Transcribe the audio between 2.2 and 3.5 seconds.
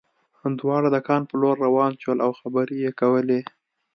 او خبرې یې کولې